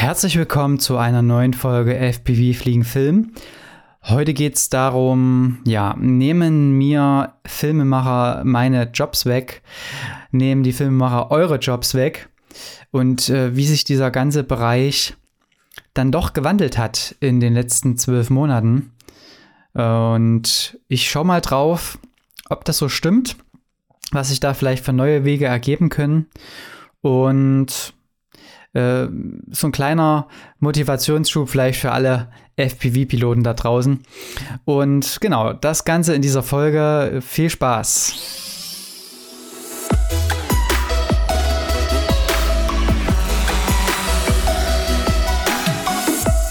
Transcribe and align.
Herzlich 0.00 0.38
willkommen 0.38 0.78
zu 0.78 0.96
einer 0.96 1.22
neuen 1.22 1.54
Folge 1.54 1.96
FPV 1.96 2.56
Fliegen 2.56 2.84
Film. 2.84 3.32
Heute 4.04 4.32
geht 4.32 4.54
es 4.54 4.68
darum, 4.68 5.58
ja, 5.64 5.96
nehmen 5.98 6.78
mir 6.78 7.34
Filmemacher 7.44 8.44
meine 8.44 8.90
Jobs 8.94 9.26
weg, 9.26 9.60
nehmen 10.30 10.62
die 10.62 10.72
Filmemacher 10.72 11.32
eure 11.32 11.56
Jobs 11.56 11.94
weg 11.94 12.28
und 12.92 13.28
äh, 13.28 13.56
wie 13.56 13.66
sich 13.66 13.82
dieser 13.82 14.12
ganze 14.12 14.44
Bereich 14.44 15.16
dann 15.94 16.12
doch 16.12 16.32
gewandelt 16.32 16.78
hat 16.78 17.16
in 17.18 17.40
den 17.40 17.52
letzten 17.52 17.98
zwölf 17.98 18.30
Monaten. 18.30 18.92
Und 19.72 20.78
ich 20.86 21.10
schaue 21.10 21.26
mal 21.26 21.40
drauf, 21.40 21.98
ob 22.48 22.64
das 22.64 22.78
so 22.78 22.88
stimmt, 22.88 23.36
was 24.12 24.28
sich 24.28 24.38
da 24.38 24.54
vielleicht 24.54 24.84
für 24.84 24.92
neue 24.92 25.24
Wege 25.24 25.46
ergeben 25.46 25.88
können. 25.88 26.28
Und 27.00 27.97
äh, 28.78 29.08
so 29.50 29.66
ein 29.66 29.72
kleiner 29.72 30.28
Motivationsschub 30.60 31.48
vielleicht 31.48 31.80
für 31.80 31.92
alle 31.92 32.28
FPV-Piloten 32.56 33.42
da 33.42 33.54
draußen. 33.54 34.00
Und 34.64 35.18
genau, 35.20 35.52
das 35.52 35.84
Ganze 35.84 36.14
in 36.14 36.22
dieser 36.22 36.42
Folge. 36.42 37.20
Viel 37.20 37.50
Spaß! 37.50 38.46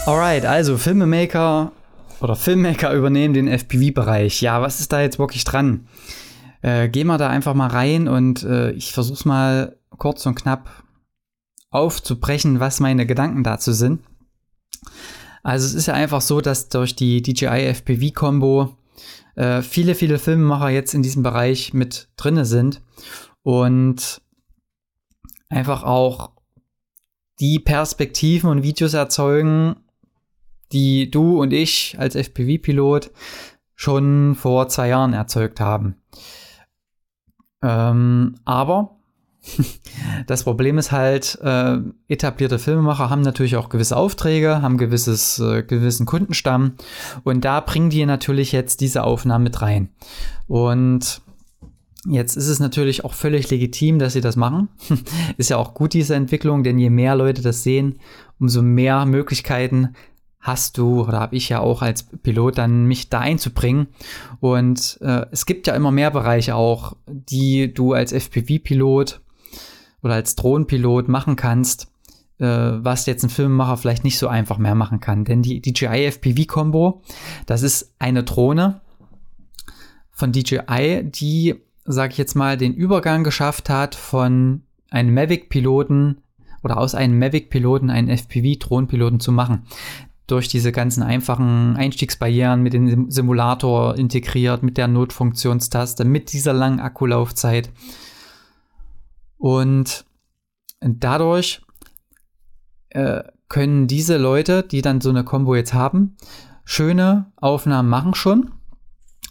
Alright, 0.05 0.45
also 0.45 0.77
Filmemaker 0.77 1.73
oder 2.21 2.37
Filmmaker 2.37 2.93
übernehmen 2.93 3.33
den 3.33 3.47
FPV-Bereich. 3.49 4.41
Ja, 4.41 4.61
was 4.61 4.79
ist 4.79 4.93
da 4.93 5.01
jetzt 5.01 5.19
wirklich 5.19 5.43
dran? 5.43 5.87
Äh, 6.61 6.87
gehen 6.87 7.07
wir 7.07 7.17
da 7.17 7.29
einfach 7.29 7.53
mal 7.53 7.67
rein 7.67 8.07
und 8.07 8.43
äh, 8.43 8.71
ich 8.71 8.93
versuch's 8.93 9.25
mal 9.25 9.75
kurz 9.97 10.25
und 10.25 10.35
knapp 10.35 10.69
aufzubrechen, 11.77 12.59
was 12.59 12.79
meine 12.79 13.05
Gedanken 13.05 13.43
dazu 13.43 13.71
sind. 13.71 14.01
Also 15.43 15.65
es 15.65 15.73
ist 15.73 15.85
ja 15.87 15.93
einfach 15.93 16.21
so, 16.21 16.41
dass 16.41 16.69
durch 16.69 16.95
die 16.95 17.21
DJI 17.21 17.67
FPV-Kombo 17.73 18.75
äh, 19.35 19.61
viele, 19.61 19.95
viele 19.95 20.19
Filmemacher 20.19 20.69
jetzt 20.69 20.93
in 20.93 21.03
diesem 21.03 21.23
Bereich 21.23 21.73
mit 21.73 22.09
drinne 22.17 22.45
sind 22.45 22.81
und 23.43 24.21
einfach 25.49 25.83
auch 25.83 26.31
die 27.39 27.59
Perspektiven 27.59 28.49
und 28.49 28.63
Videos 28.63 28.93
erzeugen, 28.93 29.77
die 30.71 31.09
du 31.09 31.41
und 31.41 31.53
ich 31.53 31.95
als 31.97 32.15
FPV-Pilot 32.15 33.11
schon 33.75 34.35
vor 34.35 34.67
zwei 34.67 34.89
Jahren 34.89 35.13
erzeugt 35.13 35.59
haben. 35.59 35.95
Ähm, 37.61 38.35
aber 38.43 38.97
das 40.27 40.43
Problem 40.43 40.77
ist 40.77 40.91
halt, 40.91 41.37
äh, 41.41 41.77
etablierte 42.07 42.59
Filmemacher 42.59 43.09
haben 43.09 43.21
natürlich 43.21 43.55
auch 43.55 43.69
gewisse 43.69 43.97
Aufträge, 43.97 44.61
haben 44.61 44.77
gewisses, 44.77 45.39
äh, 45.39 45.63
gewissen 45.63 46.05
Kundenstamm 46.05 46.73
und 47.23 47.45
da 47.45 47.59
bringen 47.59 47.89
die 47.89 48.05
natürlich 48.05 48.51
jetzt 48.51 48.81
diese 48.81 49.03
Aufnahmen 49.03 49.43
mit 49.43 49.61
rein. 49.61 49.89
Und 50.47 51.21
jetzt 52.09 52.37
ist 52.37 52.47
es 52.47 52.59
natürlich 52.59 53.03
auch 53.03 53.13
völlig 53.13 53.49
legitim, 53.49 53.99
dass 53.99 54.13
sie 54.13 54.21
das 54.21 54.35
machen. 54.35 54.69
ist 55.37 55.49
ja 55.49 55.57
auch 55.57 55.73
gut, 55.73 55.93
diese 55.93 56.15
Entwicklung, 56.15 56.63
denn 56.63 56.79
je 56.79 56.89
mehr 56.89 57.15
Leute 57.15 57.41
das 57.41 57.63
sehen, 57.63 57.99
umso 58.39 58.61
mehr 58.61 59.05
Möglichkeiten 59.05 59.95
hast 60.39 60.77
du 60.77 61.01
oder 61.01 61.19
habe 61.19 61.35
ich 61.35 61.49
ja 61.49 61.59
auch 61.59 61.81
als 61.81 62.03
Pilot 62.03 62.57
dann 62.57 62.85
mich 62.85 63.09
da 63.09 63.19
einzubringen. 63.19 63.87
Und 64.39 64.97
äh, 65.01 65.25
es 65.31 65.45
gibt 65.45 65.67
ja 65.67 65.75
immer 65.75 65.91
mehr 65.91 66.09
Bereiche 66.09 66.55
auch, 66.55 66.95
die 67.07 67.73
du 67.73 67.93
als 67.93 68.13
FPV-Pilot 68.13 69.21
oder 70.03 70.15
als 70.15 70.35
Drohnenpilot 70.35 71.07
machen 71.07 71.35
kannst, 71.35 71.91
äh, 72.39 72.45
was 72.45 73.05
jetzt 73.05 73.23
ein 73.23 73.29
Filmemacher 73.29 73.77
vielleicht 73.77 74.03
nicht 74.03 74.17
so 74.17 74.27
einfach 74.27 74.57
mehr 74.57 74.75
machen 74.75 74.99
kann. 74.99 75.25
Denn 75.25 75.41
die 75.41 75.61
DJI 75.61 76.05
FPV-Kombo, 76.07 77.01
das 77.45 77.63
ist 77.63 77.93
eine 77.99 78.23
Drohne 78.23 78.81
von 80.11 80.31
DJI, 80.31 81.03
die, 81.03 81.55
sage 81.85 82.11
ich 82.11 82.17
jetzt 82.17 82.35
mal, 82.35 82.57
den 82.57 82.73
Übergang 82.73 83.23
geschafft 83.23 83.69
hat 83.69 83.95
von 83.95 84.63
einem 84.89 85.13
Mavic-Piloten 85.13 86.21
oder 86.63 86.77
aus 86.77 86.95
einem 86.95 87.19
Mavic-Piloten 87.19 87.89
einen 87.89 88.09
FPV-Drohnenpiloten 88.09 89.19
zu 89.19 89.31
machen 89.31 89.63
durch 90.27 90.49
diese 90.49 90.73
ganzen 90.73 91.03
einfachen 91.03 91.77
Einstiegsbarrieren 91.77 92.61
mit 92.61 92.73
dem 92.73 93.09
Simulator 93.09 93.95
integriert, 93.95 94.61
mit 94.61 94.77
der 94.77 94.89
Notfunktionstaste, 94.89 96.03
mit 96.03 96.33
dieser 96.33 96.51
langen 96.51 96.81
Akkulaufzeit. 96.81 97.69
Und 99.37 100.05
dadurch 100.79 101.61
äh, 102.89 103.23
können 103.49 103.87
diese 103.87 104.17
Leute, 104.17 104.63
die 104.63 104.81
dann 104.81 105.01
so 105.01 105.09
eine 105.09 105.23
Combo 105.23 105.55
jetzt 105.55 105.73
haben, 105.73 106.17
schöne 106.65 107.31
Aufnahmen 107.37 107.89
machen 107.89 108.13
schon. 108.13 108.51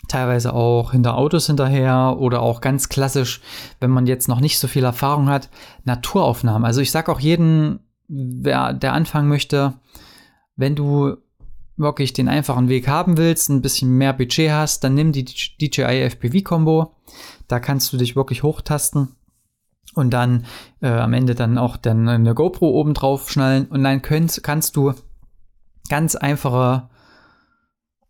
Teilweise 0.08 0.54
auch 0.54 0.92
hinter 0.92 1.16
Autos 1.16 1.46
hinterher 1.46 2.16
oder 2.18 2.40
auch 2.40 2.60
ganz 2.60 2.88
klassisch, 2.88 3.40
wenn 3.80 3.90
man 3.90 4.06
jetzt 4.06 4.28
noch 4.28 4.40
nicht 4.40 4.58
so 4.58 4.68
viel 4.68 4.84
Erfahrung 4.84 5.28
hat, 5.28 5.50
Naturaufnahmen. 5.84 6.64
Also 6.64 6.80
ich 6.80 6.92
sage 6.92 7.10
auch 7.10 7.20
jeden, 7.20 7.80
wer 8.08 8.72
der 8.72 8.92
anfangen 8.92 9.28
möchte, 9.28 9.74
wenn 10.54 10.76
du 10.76 11.16
wirklich 11.76 12.12
den 12.12 12.28
einfachen 12.28 12.68
Weg 12.68 12.88
haben 12.88 13.18
willst, 13.18 13.50
ein 13.50 13.62
bisschen 13.62 13.90
mehr 13.90 14.12
Budget 14.12 14.50
hast, 14.50 14.84
dann 14.84 14.94
nimm 14.94 15.12
die 15.12 15.24
DJI 15.24 16.08
FPV 16.08 16.42
Combo. 16.42 16.94
Da 17.48 17.60
kannst 17.60 17.92
du 17.92 17.96
dich 17.96 18.16
wirklich 18.16 18.42
hochtasten 18.42 19.16
und 19.94 20.10
dann 20.10 20.44
äh, 20.82 20.88
am 20.88 21.12
Ende 21.12 21.34
dann 21.34 21.58
auch 21.58 21.76
dann 21.76 22.08
eine 22.08 22.34
GoPro 22.34 22.68
oben 22.68 22.94
drauf 22.94 23.30
schnallen 23.30 23.66
und 23.66 23.82
dann 23.82 24.02
könnt, 24.02 24.40
kannst 24.42 24.76
du 24.76 24.92
ganz 25.88 26.16
einfache 26.16 26.88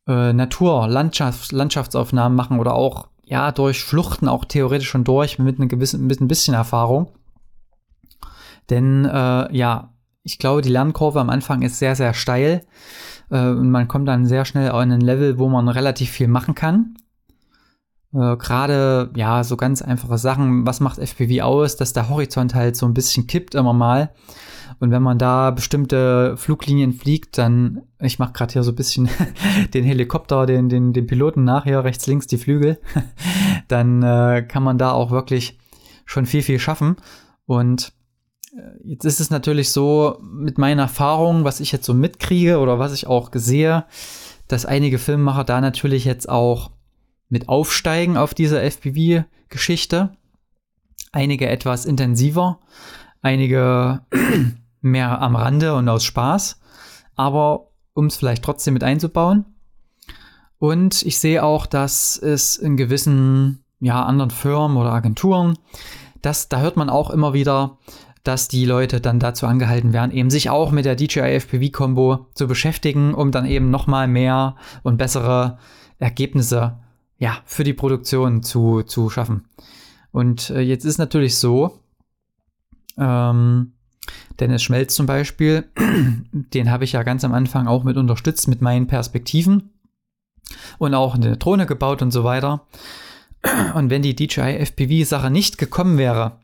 äh, 0.07 0.33
Natur, 0.33 0.89
Landschafts, 0.89 1.53
Landschaftsaufnahmen 1.53 2.37
machen 2.37 2.59
oder 2.59 2.75
auch 2.75 3.09
ja 3.25 3.53
durch 3.53 3.83
Fluchten 3.83 4.29
auch 4.29 4.45
theoretisch 4.45 4.89
schon 4.89 5.05
durch 5.05 5.39
mit 5.39 5.59
einem 5.59 5.69
gewissen 5.69 6.07
mit 6.07 6.21
ein 6.21 6.29
bisschen 6.29 6.55
Erfahrung. 6.55 7.11
Denn 8.71 9.05
äh, 9.05 9.57
ja, 9.57 9.93
ich 10.23 10.39
glaube, 10.39 10.63
die 10.63 10.71
Lernkurve 10.71 11.21
am 11.21 11.31
Anfang 11.31 11.63
ist 11.63 11.79
sehr, 11.79 11.95
sehr 11.95 12.15
steil. 12.15 12.67
Äh, 13.31 13.49
und 13.49 13.71
man 13.71 13.89
kommt 13.89 14.09
dann 14.09 14.27
sehr 14.27 14.45
schnell 14.45 14.71
auf 14.71 14.79
einen 14.79 15.01
Level, 15.01 15.39
wo 15.39 15.49
man 15.49 15.69
relativ 15.69 16.11
viel 16.11 16.29
machen 16.29 16.55
kann. 16.55 16.97
Äh, 18.17 18.37
Gerade, 18.37 19.11
ja, 19.15 19.45
so 19.45 19.57
ganz 19.57 19.83
einfache 19.83 20.19
Sachen. 20.19 20.67
Was 20.67 20.81
macht 20.81 20.99
FPV 20.99 21.43
aus? 21.45 21.77
Dass 21.77 21.93
der 21.93 22.09
Horizont 22.09 22.55
halt 22.55 22.77
so 22.77 22.87
ein 22.87 22.95
bisschen 22.95 23.27
kippt 23.27 23.55
immer 23.55 23.73
mal. 23.73 24.11
Und 24.79 24.91
wenn 24.91 25.03
man 25.03 25.19
da 25.19 25.51
bestimmte 25.51 26.37
Fluglinien 26.37 26.93
fliegt, 26.93 27.39
dann, 27.39 27.83
ich 27.99 28.19
mache 28.19 28.33
gerade 28.33 28.53
hier 28.53 28.63
so 28.63 28.73
ein 28.73 28.77
bisschen 28.77 29.09
den 29.75 29.85
Helikopter, 29.85 30.47
den, 30.47 30.69
den, 30.69 30.93
den 30.93 31.07
Piloten 31.07 31.45
nach, 31.45 31.65
hier 31.65 31.83
rechts, 31.85 32.07
links 32.07 32.27
die 32.27 32.39
Flügel, 32.39 32.79
dann 33.69 34.03
äh, 34.03 34.43
kann 34.43 34.63
man 34.63 34.79
da 34.79 34.93
auch 34.93 35.11
wirklich 35.11 35.59
schon 36.05 36.27
viel, 36.27 36.43
viel 36.43 36.59
schaffen. 36.59 36.97
Und 37.47 37.93
Jetzt 38.83 39.05
ist 39.05 39.21
es 39.21 39.29
natürlich 39.29 39.71
so, 39.71 40.19
mit 40.23 40.57
meinen 40.57 40.79
Erfahrungen, 40.79 41.45
was 41.45 41.61
ich 41.61 41.73
jetzt 41.73 41.85
so 41.85 41.93
mitkriege 41.93 42.59
oder 42.59 42.79
was 42.79 42.95
ich 42.95 43.07
auch 43.07 43.29
sehe, 43.35 43.85
dass 44.49 44.65
einige 44.65 44.99
Filmemacher 44.99 45.45
da 45.45 45.61
natürlich 45.61 46.07
jetzt 46.07 46.29
auch 46.29 46.71
mit 47.29 47.49
aufsteigen 47.49 48.17
auf 48.17 48.35
diese 48.35 48.61
FPV-Geschichte. 48.61 50.17
Einige 51.13 51.49
etwas 51.49 51.87
intensiver, 51.87 52.61
einige 53.23 54.03
mehr 54.81 55.21
am 55.21 55.37
Rande 55.37 55.75
und 55.75 55.89
aus 55.89 56.05
Spaß, 56.05 56.61
aber 57.15 57.69
um 57.95 58.07
es 58.07 58.17
vielleicht 58.17 58.43
trotzdem 58.43 58.75
mit 58.75 58.85
einzubauen. 58.85 59.47
Und 60.59 61.03
ich 61.03 61.19
sehe 61.19 61.43
auch, 61.43 61.67
dass 61.67 62.17
es 62.17 62.57
in 62.57 62.77
gewissen 62.77 63.65
ja, 63.81 64.05
anderen 64.05 64.31
Firmen 64.31 64.77
oder 64.77 64.93
Agenturen, 64.93 65.59
dass, 66.23 66.49
da 66.49 66.61
hört 66.61 66.77
man 66.77 66.89
auch 66.91 67.11
immer 67.11 67.35
wieder, 67.35 67.79
dass 68.23 68.49
die 68.49 68.65
Leute 68.65 69.01
dann 69.01 69.21
dazu 69.21 69.47
angehalten 69.47 69.93
werden, 69.93 70.11
eben 70.11 70.31
sich 70.31 70.51
auch 70.51 70.73
mit 70.73 70.85
der 70.85 70.97
DJI 70.97 71.37
FPV 71.41 71.71
Combo 71.71 72.27
zu 72.35 72.49
beschäftigen, 72.49 73.15
um 73.15 73.31
dann 73.31 73.47
eben 73.47 73.71
nochmal 73.71 74.09
mehr 74.09 74.57
und 74.83 74.97
bessere 74.97 75.59
Ergebnisse 75.99 76.79
ja, 77.19 77.39
für 77.45 77.65
die 77.65 77.75
Produktion 77.75 78.43
zu, 78.43 78.83
zu 78.83 79.11
schaffen. 79.11 79.47
Und 80.13 80.51
äh, 80.51 80.61
jetzt 80.61 80.85
ist 80.85 80.99
natürlich 80.99 81.37
so, 81.37 81.81
ähm, 82.99 83.73
Dennis 84.39 84.63
Schmelz 84.63 84.95
zum 84.95 85.07
Beispiel, 85.07 85.65
den 86.33 86.71
habe 86.71 86.85
ich 86.85 86.93
ja 86.93 87.03
ganz 87.03 87.25
am 87.25 87.35
Anfang 87.35 87.67
auch 87.67 87.85
mit 87.85 87.97
unterstützt 87.97 88.49
mit 88.49 88.61
meinen 88.61 88.87
Perspektiven 88.87 89.71
und 90.79 90.95
auch 90.95 91.15
eine 91.15 91.37
Drohne 91.37 91.67
gebaut 91.67 92.03
und 92.03 92.13
so 92.13 92.25
weiter. 92.25 92.67
Und 93.75 93.91
wenn 93.91 94.03
die 94.03 94.17
DJI 94.17 94.59
FPV-Sache 94.59 95.31
nicht 95.31 95.59
gekommen 95.59 95.99
wäre, 95.99 96.41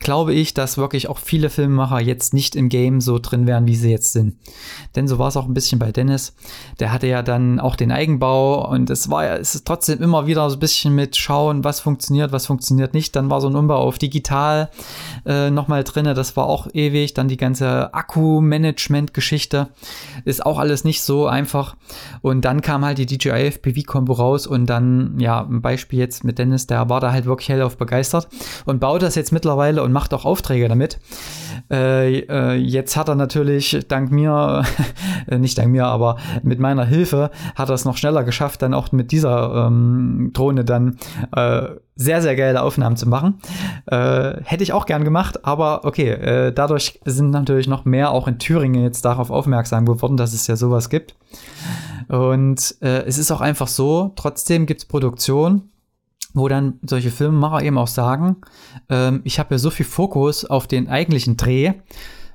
glaube 0.00 0.34
ich, 0.34 0.52
dass 0.52 0.76
wirklich 0.76 1.08
auch 1.08 1.18
viele 1.18 1.48
Filmemacher 1.48 2.00
jetzt 2.00 2.34
nicht 2.34 2.56
im 2.56 2.68
Game 2.68 3.00
so 3.00 3.18
drin 3.18 3.46
wären, 3.46 3.66
wie 3.66 3.74
sie 3.74 3.90
jetzt 3.90 4.12
sind. 4.12 4.36
Denn 4.96 5.08
so 5.08 5.18
war 5.18 5.28
es 5.28 5.36
auch 5.36 5.46
ein 5.46 5.54
bisschen 5.54 5.78
bei 5.78 5.92
Dennis. 5.92 6.34
Der 6.78 6.92
hatte 6.92 7.06
ja 7.06 7.22
dann 7.22 7.58
auch 7.58 7.74
den 7.74 7.90
Eigenbau 7.90 8.68
und 8.68 8.90
es 8.90 9.08
war 9.08 9.24
ja, 9.24 9.36
es 9.36 9.54
ist 9.54 9.66
trotzdem 9.66 10.02
immer 10.02 10.26
wieder 10.26 10.48
so 10.50 10.56
ein 10.56 10.60
bisschen 10.60 10.94
mit 10.94 11.16
schauen, 11.16 11.64
was 11.64 11.80
funktioniert, 11.80 12.32
was 12.32 12.46
funktioniert 12.46 12.92
nicht. 12.92 13.16
Dann 13.16 13.30
war 13.30 13.40
so 13.40 13.48
ein 13.48 13.56
Umbau 13.56 13.76
auf 13.76 13.98
digital 13.98 14.70
äh, 15.24 15.50
nochmal 15.50 15.84
drin. 15.84 16.04
Das 16.04 16.36
war 16.36 16.46
auch 16.46 16.68
ewig. 16.74 17.14
Dann 17.14 17.28
die 17.28 17.38
ganze 17.38 17.94
Akku-Management-Geschichte 17.94 19.68
ist 20.26 20.44
auch 20.44 20.58
alles 20.58 20.84
nicht 20.84 21.02
so 21.02 21.26
einfach. 21.26 21.76
Und 22.20 22.44
dann 22.44 22.60
kam 22.60 22.84
halt 22.84 22.98
die 22.98 23.06
DJI 23.06 23.52
FPV-Kombo 23.52 24.12
raus 24.12 24.46
und 24.46 24.66
dann, 24.66 25.18
ja, 25.18 25.40
ein 25.40 25.62
Beispiel 25.62 25.98
jetzt 25.98 26.24
mit 26.24 26.38
Dennis, 26.38 26.66
der 26.66 26.90
war 26.90 27.00
da 27.00 27.12
halt 27.12 27.24
wirklich 27.24 27.48
hellauf 27.48 27.78
begeistert 27.78 28.28
und 28.66 28.80
baut 28.80 29.02
das 29.02 29.14
jetzt 29.14 29.32
mittlerweile 29.32 29.82
und 29.82 29.93
macht 29.94 30.12
auch 30.12 30.26
Aufträge 30.26 30.68
damit. 30.68 30.98
Äh, 31.70 32.18
äh, 32.18 32.54
jetzt 32.56 32.96
hat 32.96 33.08
er 33.08 33.14
natürlich 33.14 33.86
dank 33.88 34.10
mir, 34.10 34.64
nicht 35.30 35.56
dank 35.56 35.70
mir, 35.70 35.86
aber 35.86 36.16
mit 36.42 36.60
meiner 36.60 36.84
Hilfe 36.84 37.30
hat 37.54 37.70
er 37.70 37.74
es 37.74 37.86
noch 37.86 37.96
schneller 37.96 38.24
geschafft, 38.24 38.60
dann 38.60 38.74
auch 38.74 38.92
mit 38.92 39.12
dieser 39.12 39.66
ähm, 39.66 40.30
Drohne 40.34 40.64
dann 40.66 40.98
äh, 41.34 41.68
sehr, 41.96 42.20
sehr 42.20 42.36
geile 42.36 42.62
Aufnahmen 42.62 42.96
zu 42.96 43.08
machen. 43.08 43.40
Äh, 43.86 44.42
hätte 44.44 44.62
ich 44.62 44.72
auch 44.72 44.84
gern 44.84 45.04
gemacht, 45.04 45.44
aber 45.46 45.84
okay, 45.84 46.10
äh, 46.10 46.52
dadurch 46.52 47.00
sind 47.04 47.30
natürlich 47.30 47.68
noch 47.68 47.84
mehr 47.84 48.10
auch 48.10 48.28
in 48.28 48.38
Thüringen 48.38 48.82
jetzt 48.82 49.04
darauf 49.04 49.30
aufmerksam 49.30 49.86
geworden, 49.86 50.16
dass 50.16 50.34
es 50.34 50.46
ja 50.46 50.56
sowas 50.56 50.90
gibt. 50.90 51.14
Und 52.08 52.76
äh, 52.82 53.04
es 53.04 53.16
ist 53.16 53.30
auch 53.30 53.40
einfach 53.40 53.68
so, 53.68 54.12
trotzdem 54.16 54.66
gibt 54.66 54.80
es 54.80 54.86
Produktion, 54.86 55.70
wo 56.34 56.48
dann 56.48 56.80
solche 56.82 57.10
Filmemacher 57.10 57.62
eben 57.62 57.78
auch 57.78 57.86
sagen, 57.88 58.36
ähm, 58.90 59.22
ich 59.24 59.38
habe 59.38 59.54
ja 59.54 59.58
so 59.58 59.70
viel 59.70 59.86
Fokus 59.86 60.44
auf 60.44 60.66
den 60.66 60.88
eigentlichen 60.88 61.36
Dreh, 61.36 61.72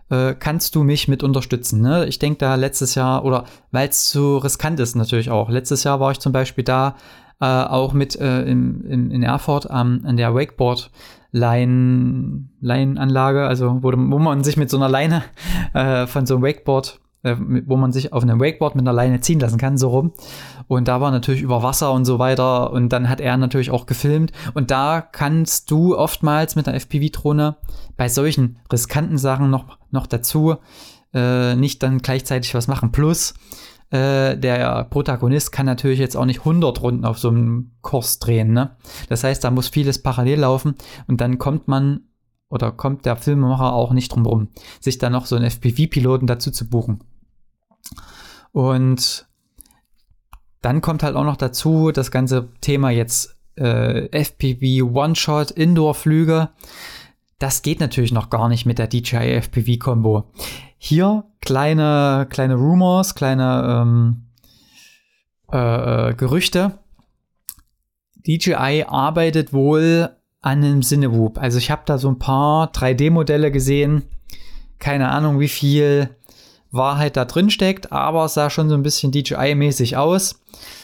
äh, 0.10 0.34
kannst 0.34 0.76
du 0.76 0.84
mich 0.84 1.08
mit 1.08 1.22
unterstützen? 1.22 1.82
Ne? 1.82 2.08
Ich 2.08 2.18
denke 2.18 2.40
da 2.40 2.56
letztes 2.56 2.96
Jahr, 2.96 3.24
oder 3.26 3.44
weil 3.72 3.90
es 3.90 4.10
zu 4.10 4.38
riskant 4.38 4.80
ist 4.80 4.96
natürlich 4.96 5.30
auch, 5.30 5.50
letztes 5.50 5.84
Jahr 5.84 6.00
war 6.00 6.12
ich 6.12 6.20
zum 6.20 6.32
Beispiel 6.32 6.64
da 6.64 6.96
äh, 7.42 7.46
auch 7.46 7.94
mit 7.94 8.16
äh, 8.16 8.44
in, 8.44 8.82
in, 8.86 9.12
in 9.12 9.24
Erfurt 9.24 9.68
ähm, 9.70 10.02
an 10.06 10.18
der 10.18 10.34
Wakeboard 10.34 10.90
Lein, 11.32 12.50
Leinanlage, 12.60 13.46
also 13.46 13.84
wo, 13.84 13.92
wo 13.92 14.18
man 14.18 14.44
sich 14.44 14.58
mit 14.58 14.70
so 14.72 14.78
einer 14.78 14.90
Leine 14.90 15.24
äh, 15.74 16.08
von 16.08 16.26
so 16.26 16.36
einem 16.36 16.44
Wakeboard 16.44 17.00
äh, 17.24 17.36
wo 17.38 17.78
man 17.78 17.92
sich 17.92 18.14
auf 18.14 18.24
einem 18.24 18.40
Wakeboard 18.40 18.76
mit 18.76 18.84
einer 18.84 18.94
Leine 18.94 19.20
ziehen 19.22 19.40
lassen 19.40 19.58
kann, 19.58 19.78
so 19.78 19.90
rum. 19.90 20.14
Und 20.68 20.88
da 20.88 21.02
war 21.02 21.12
natürlich 21.12 21.42
über 21.42 21.64
Wasser 21.64 21.92
und 21.92 22.06
so 22.06 22.20
weiter. 22.20 22.72
Und 22.72 22.90
dann 22.90 23.10
hat 23.10 23.22
er 23.22 23.38
natürlich 23.38 23.72
auch 23.72 23.86
gefilmt. 23.86 24.32
Und 24.54 24.72
da 24.72 25.02
kannst 25.02 25.72
du 25.72 25.98
oftmals 25.98 26.56
mit 26.56 26.68
einer 26.68 26.78
FPV-Drohne 26.78 27.58
bei 27.98 28.10
solchen 28.10 28.60
riskanten 28.72 29.18
Sachen 29.18 29.50
noch, 29.50 29.78
noch 29.92 30.08
dazu 30.08 30.58
äh, 31.14 31.56
nicht 31.56 31.82
dann 31.84 32.00
gleichzeitig 32.00 32.54
was 32.54 32.68
machen. 32.68 32.92
Plus, 32.92 33.34
äh, 33.90 34.38
der 34.38 34.86
Protagonist 34.86 35.52
kann 35.52 35.66
natürlich 35.66 36.00
jetzt 36.00 36.16
auch 36.16 36.26
nicht 36.26 36.40
100 36.40 36.82
Runden 36.82 37.06
auf 37.06 37.18
so 37.18 37.30
einem 37.30 37.72
Kurs 37.82 38.20
drehen. 38.20 38.54
Ne? 38.54 38.76
Das 39.10 39.24
heißt, 39.24 39.44
da 39.44 39.52
muss 39.52 39.68
vieles 39.68 40.02
parallel 40.02 40.40
laufen. 40.40 40.76
Und 41.08 41.22
dann 41.22 41.38
kommt 41.38 41.68
man 41.68 42.02
oder 42.50 42.72
kommt 42.72 43.06
der 43.06 43.16
Filmemacher 43.16 43.74
auch 43.74 43.92
nicht 43.94 44.14
drum 44.14 44.26
rum, 44.26 44.48
sich 44.80 44.98
dann 44.98 45.12
noch 45.12 45.28
so 45.28 45.36
einen 45.36 45.46
FPV-Piloten 45.46 46.28
dazu 46.28 46.52
zu 46.52 46.68
buchen. 46.68 47.04
Und 48.52 49.28
dann 50.62 50.82
kommt 50.82 51.04
halt 51.04 51.16
auch 51.16 51.24
noch 51.24 51.38
dazu 51.38 51.92
das 51.92 52.12
ganze 52.12 52.50
Thema 52.62 52.90
jetzt 52.90 53.38
äh, 53.56 54.08
FPV 54.12 54.86
One-Shot 54.94 55.52
Indoor-Flüge. 55.52 56.50
Das 57.38 57.62
geht 57.62 57.80
natürlich 57.80 58.12
noch 58.12 58.30
gar 58.30 58.50
nicht 58.50 58.66
mit 58.66 58.80
der 58.80 58.88
DJI 58.88 59.42
FPV-Kombo. 59.42 60.26
Hier 60.78 61.24
kleine, 61.42 62.28
kleine 62.30 62.56
Rumors, 62.56 63.16
kleine 63.16 63.82
ähm, 63.82 64.26
äh, 65.52 66.10
äh 66.10 66.14
Gerüchte. 66.16 66.80
DJI 68.28 68.86
arbeitet 68.88 69.54
wohl 69.54 70.10
an 70.42 70.64
einem 70.64 70.82
Cinewoop. 70.82 71.38
Also 71.38 71.58
ich 71.58 71.72
habe 71.72 71.84
da 71.86 71.98
so 71.98 72.10
ein 72.10 72.20
paar 72.20 72.72
3D-Modelle 72.72 73.52
gesehen. 73.52 74.04
Keine 74.78 75.10
Ahnung, 75.10 75.40
wie 75.40 75.48
viel 75.48 76.16
Wahrheit 76.72 77.18
da 77.18 77.26
drin 77.26 77.50
steckt, 77.50 77.92
aber 77.92 78.26
es 78.26 78.36
sah 78.36 78.50
schon 78.50 78.70
so 78.70 78.76
ein 78.76 78.84
bisschen 78.84 79.12
DJI-mäßig 79.12 79.98
aus. 79.98 80.40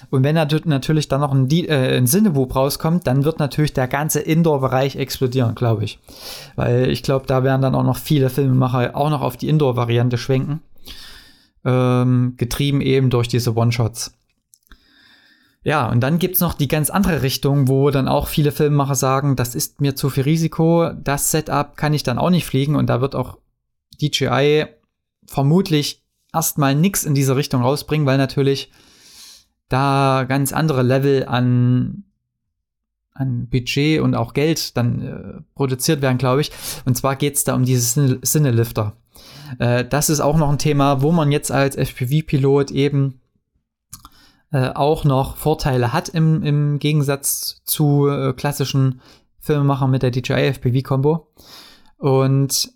Und 0.10 0.24
wenn 0.24 0.36
natürlich 0.36 1.08
dann 1.08 1.22
noch 1.22 1.32
ein, 1.32 1.50
äh, 1.50 1.98
ein 1.98 2.08
Cinewoop 2.08 2.56
rauskommt, 2.56 3.06
dann 3.08 3.24
wird 3.24 3.40
natürlich 3.40 3.74
der 3.74 3.88
ganze 3.88 4.20
Indoor-Bereich 4.20 4.96
explodieren, 4.96 5.56
glaube 5.56 5.84
ich. 5.84 6.00
Weil 6.56 6.90
ich 6.90 7.04
glaube, 7.04 7.28
da 7.28 7.44
werden 7.44 7.62
dann 7.62 7.76
auch 7.76 7.84
noch 7.84 7.98
viele 7.98 8.30
Filmemacher 8.30 8.96
auch 8.96 9.10
noch 9.10 9.22
auf 9.22 9.38
die 9.38 9.50
Indoor-Variante 9.50 10.18
schwenken. 10.18 10.62
Ähm, 11.64 12.36
getrieben 12.38 12.82
eben 12.82 13.10
durch 13.10 13.28
diese 13.28 13.56
One-Shots. 13.56 14.14
Ja, 15.64 15.90
und 15.90 16.02
dann 16.02 16.20
gibt's 16.20 16.42
noch 16.42 16.54
die 16.54 16.68
ganz 16.68 16.92
andere 16.92 17.24
Richtung, 17.24 17.68
wo 17.68 17.90
dann 17.90 18.08
auch 18.08 18.28
viele 18.28 18.52
Filmemacher 18.52 18.94
sagen, 18.94 19.36
das 19.36 19.56
ist 19.56 19.82
mir 19.82 19.96
zu 19.96 20.12
viel 20.12 20.24
Risiko, 20.24 20.92
das 20.94 21.32
Setup 21.32 21.76
kann 21.76 21.96
ich 21.96 22.04
dann 22.04 22.20
auch 22.20 22.30
nicht 22.30 22.46
fliegen 22.46 22.76
und 22.76 22.88
da 22.88 23.02
wird 23.02 23.16
auch 23.16 23.40
DJI 24.00 24.68
vermutlich 25.25 26.04
erstmal 26.33 26.75
nichts 26.75 27.04
in 27.04 27.16
diese 27.16 27.36
Richtung 27.36 27.62
rausbringen, 27.62 28.06
weil 28.06 28.18
natürlich 28.18 28.72
da 29.69 30.25
ganz 30.27 30.54
andere 30.54 30.83
Level 30.83 31.25
an, 31.25 32.04
an 33.12 33.48
Budget 33.50 34.01
und 34.01 34.16
auch 34.16 34.33
Geld 34.33 34.77
dann 34.77 35.01
äh, 35.01 35.42
produziert 35.56 36.01
werden, 36.01 36.18
glaube 36.18 36.42
ich. 36.42 36.51
Und 36.86 36.95
zwar 36.95 37.16
geht's 37.16 37.44
da 37.44 37.56
um 37.56 37.63
diese 37.63 38.22
Cinelifter. 38.22 38.94
Äh, 39.60 39.86
das 39.86 40.10
ist 40.10 40.19
auch 40.19 40.38
noch 40.38 40.50
ein 40.50 40.60
Thema, 40.60 41.01
wo 41.01 41.12
man 41.12 41.31
jetzt 41.31 41.51
als 41.51 41.75
FPV-Pilot 41.75 42.72
eben 42.72 43.22
äh, 44.51 44.69
auch 44.69 45.04
noch 45.04 45.38
Vorteile 45.38 45.94
hat 45.94 46.10
im, 46.10 46.44
im 46.44 46.80
Gegensatz 46.80 47.62
zu 47.63 48.07
äh, 48.07 48.33
klassischen 48.33 49.01
Filmemachern 49.39 49.92
mit 49.92 50.04
der 50.04 50.12
DJI 50.12 50.54
FPV-Kombo. 50.54 51.27
Und 51.98 52.75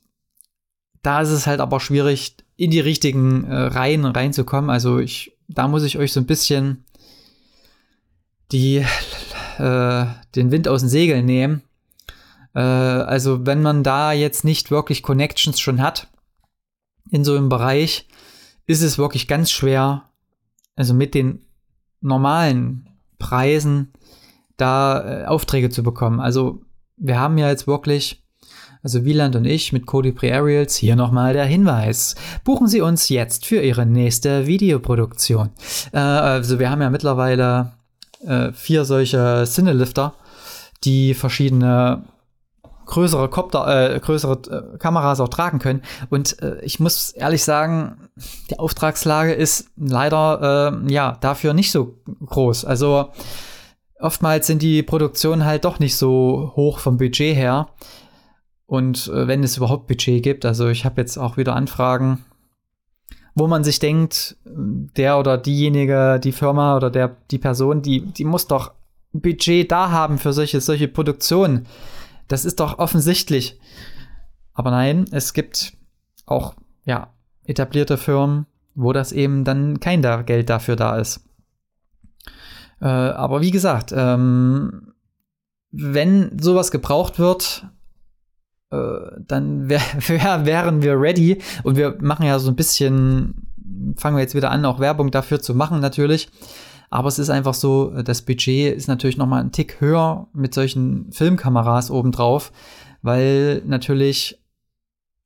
da 1.01 1.21
ist 1.21 1.29
es 1.29 1.47
halt 1.47 1.59
aber 1.59 1.79
schwierig, 1.79 2.35
in 2.55 2.71
die 2.71 2.79
richtigen 2.79 3.45
äh, 3.45 3.55
Reihen 3.55 4.05
reinzukommen. 4.05 4.69
Also 4.69 4.99
ich, 4.99 5.37
da 5.47 5.67
muss 5.67 5.83
ich 5.83 5.97
euch 5.97 6.11
so 6.11 6.19
ein 6.19 6.25
bisschen 6.25 6.83
die, 8.51 8.77
äh, 9.57 10.05
den 10.35 10.51
Wind 10.51 10.67
aus 10.67 10.81
den 10.81 10.89
Segeln 10.89 11.25
nehmen. 11.25 11.61
Äh, 12.53 12.59
also 12.59 13.45
wenn 13.45 13.61
man 13.61 13.83
da 13.83 14.11
jetzt 14.11 14.43
nicht 14.43 14.71
wirklich 14.71 15.03
Connections 15.03 15.59
schon 15.59 15.81
hat 15.81 16.07
in 17.11 17.23
so 17.23 17.35
einem 17.35 17.49
Bereich, 17.49 18.07
ist 18.67 18.81
es 18.81 18.97
wirklich 18.97 19.27
ganz 19.27 19.51
schwer, 19.51 20.09
also 20.75 20.93
mit 20.93 21.15
den 21.15 21.45
normalen 22.01 22.89
Preisen 23.17 23.93
da 24.57 25.23
äh, 25.23 25.25
Aufträge 25.25 25.69
zu 25.69 25.83
bekommen. 25.83 26.19
Also 26.19 26.61
wir 26.97 27.19
haben 27.19 27.37
ja 27.37 27.49
jetzt 27.49 27.67
wirklich, 27.67 28.23
also 28.83 29.03
Wieland 29.03 29.35
und 29.35 29.45
ich 29.45 29.73
mit 29.73 29.85
Cody 29.85 30.11
Pre-Aerials, 30.11 30.75
hier 30.75 30.95
nochmal 30.95 31.33
der 31.33 31.45
Hinweis. 31.45 32.15
Buchen 32.43 32.67
Sie 32.67 32.81
uns 32.81 33.09
jetzt 33.09 33.45
für 33.45 33.61
Ihre 33.61 33.85
nächste 33.85 34.47
Videoproduktion. 34.47 35.49
Äh, 35.91 35.99
also 35.99 36.59
wir 36.59 36.69
haben 36.69 36.81
ja 36.81 36.89
mittlerweile 36.89 37.73
äh, 38.25 38.51
vier 38.53 38.85
solche 38.85 39.43
Cinelifter, 39.45 40.13
die 40.83 41.13
verschiedene 41.13 42.03
größere 42.89 43.29
Kopter, 43.29 43.93
äh, 43.95 43.99
größere 43.99 44.73
äh, 44.73 44.77
Kameras 44.77 45.19
auch 45.19 45.29
tragen 45.29 45.59
können. 45.59 45.83
Und 46.09 46.41
äh, 46.41 46.59
ich 46.61 46.79
muss 46.79 47.11
ehrlich 47.11 47.43
sagen, 47.43 48.09
die 48.49 48.57
Auftragslage 48.57 49.33
ist 49.33 49.69
leider 49.77 50.81
äh, 50.87 50.91
ja 50.91 51.17
dafür 51.21 51.53
nicht 51.53 51.71
so 51.71 51.95
groß. 52.25 52.65
Also 52.65 53.09
oftmals 53.99 54.47
sind 54.47 54.61
die 54.61 54.81
Produktionen 54.81 55.45
halt 55.45 55.65
doch 55.65 55.79
nicht 55.79 55.97
so 55.97 56.51
hoch 56.55 56.79
vom 56.79 56.97
Budget 56.97 57.35
her. 57.35 57.67
Und 58.69 59.07
äh, 59.07 59.25
wenn 59.27 59.43
es 59.43 59.57
überhaupt 59.57 59.87
Budget 59.87 60.21
gibt, 60.21 60.45
also 60.45 60.67
ich 60.67 60.85
habe 60.85 61.01
jetzt 61.01 61.17
auch 61.17 61.37
wieder 61.37 61.55
Anfragen, 61.55 62.23
wo 63.33 63.47
man 63.47 63.63
sich 63.63 63.79
denkt, 63.79 64.37
der 64.45 65.17
oder 65.17 65.39
diejenige, 65.39 66.19
die 66.23 66.31
Firma 66.31 66.77
oder 66.77 66.91
der, 66.91 67.17
die 67.31 67.39
Person, 67.39 67.81
die, 67.81 68.01
die 68.01 68.25
muss 68.25 68.45
doch 68.45 68.73
Budget 69.11 69.71
da 69.71 69.89
haben 69.89 70.19
für 70.19 70.33
solche, 70.33 70.61
solche 70.61 70.87
Produktionen. 70.87 71.65
Das 72.27 72.45
ist 72.45 72.59
doch 72.59 72.77
offensichtlich. 72.77 73.59
Aber 74.53 74.69
nein, 74.69 75.05
es 75.09 75.33
gibt 75.33 75.73
auch, 76.27 76.53
ja, 76.85 77.11
etablierte 77.45 77.97
Firmen, 77.97 78.45
wo 78.75 78.93
das 78.93 79.11
eben 79.13 79.45
dann 79.45 79.79
kein 79.79 80.03
da 80.03 80.21
Geld 80.21 80.47
dafür 80.47 80.75
da 80.75 80.97
ist. 80.99 81.25
Äh, 82.81 82.85
aber 82.85 83.41
wie 83.41 83.49
gesagt, 83.49 83.91
ähm, 83.95 84.93
wenn 85.71 86.37
sowas 86.39 86.69
gebraucht 86.69 87.17
wird, 87.17 87.65
äh, 88.71 88.77
dann 89.19 89.69
wär, 89.69 89.81
wär, 90.07 90.45
wären 90.45 90.81
wir 90.81 90.99
ready. 90.99 91.41
Und 91.63 91.75
wir 91.77 91.97
machen 92.01 92.25
ja 92.25 92.39
so 92.39 92.49
ein 92.49 92.55
bisschen, 92.55 93.47
fangen 93.97 94.17
wir 94.17 94.21
jetzt 94.21 94.35
wieder 94.35 94.51
an, 94.51 94.65
auch 94.65 94.79
Werbung 94.79 95.11
dafür 95.11 95.41
zu 95.41 95.53
machen 95.55 95.79
natürlich. 95.79 96.29
Aber 96.89 97.07
es 97.07 97.19
ist 97.19 97.29
einfach 97.29 97.53
so, 97.53 98.01
das 98.01 98.23
Budget 98.23 98.75
ist 98.75 98.87
natürlich 98.87 99.17
noch 99.17 99.27
mal 99.27 99.41
ein 99.41 99.51
Tick 99.51 99.79
höher 99.79 100.27
mit 100.33 100.53
solchen 100.53 101.11
Filmkameras 101.11 101.91
obendrauf, 101.91 102.51
weil 103.03 103.61
natürlich 103.65 104.41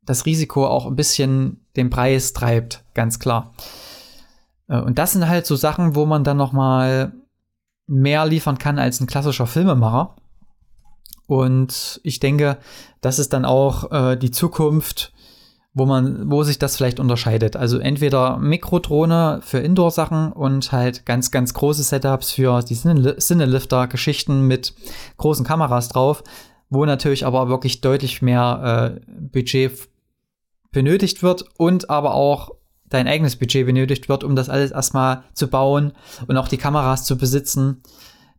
das 0.06 0.26
Risiko 0.26 0.68
auch 0.68 0.86
ein 0.86 0.98
bisschen 0.98 1.66
den 1.78 1.90
Preis 1.90 2.34
treibt, 2.34 2.84
ganz 2.94 3.20
klar. 3.20 3.54
Äh, 4.68 4.82
und 4.82 5.00
das 5.00 5.14
sind 5.14 5.28
halt 5.28 5.46
so 5.46 5.56
Sachen, 5.56 5.96
wo 5.96 6.06
man 6.06 6.24
dann 6.24 6.38
noch 6.38 6.52
mal 6.52 7.14
mehr 7.88 8.26
liefern 8.26 8.58
kann 8.58 8.80
als 8.80 9.00
ein 9.00 9.08
klassischer 9.08 9.48
Filmemacher. 9.48 10.16
Und 11.28 12.02
ich 12.04 12.20
denke, 12.20 12.58
das 13.02 13.20
ist 13.20 13.34
dann 13.34 13.46
auch 13.46 13.92
äh, 13.92 14.18
die 14.18 14.32
Zukunft, 14.32 15.14
wo 15.74 15.86
man, 15.86 16.30
wo 16.30 16.44
sich 16.44 16.60
das 16.60 16.78
vielleicht 16.78 17.00
unterscheidet. 17.00 17.56
Also 17.56 17.80
entweder 17.80 18.38
Mikrodrohne 18.38 19.40
für 19.42 19.60
Indoor-Sachen 19.60 20.32
und 20.32 20.72
halt 20.72 21.06
ganz, 21.06 21.32
ganz 21.32 21.54
große 21.54 21.84
Setups 21.84 22.32
für 22.32 22.62
die 22.62 22.76
Cinelifter-Geschichten 22.76 24.42
mit 24.42 24.76
großen 25.18 25.46
Kameras 25.46 25.90
drauf, 25.90 26.24
wo 26.70 26.86
natürlich 26.86 27.26
aber 27.26 27.50
wirklich 27.50 27.82
deutlich 27.82 28.22
mehr 28.22 29.00
äh, 29.00 29.12
Budget 29.32 29.90
benötigt 30.72 31.24
wird 31.24 31.46
und 31.58 31.90
aber 31.90 32.14
auch 32.14 32.52
dein 32.86 33.08
eigenes 33.08 33.36
Budget 33.36 33.66
benötigt 33.66 34.10
wird, 34.10 34.24
um 34.24 34.36
das 34.36 34.50
alles 34.50 34.72
erstmal 34.72 35.24
zu 35.34 35.48
bauen 35.48 35.94
und 36.28 36.38
auch 36.38 36.48
die 36.48 36.58
Kameras 36.58 37.06
zu 37.06 37.18
besitzen, 37.18 37.82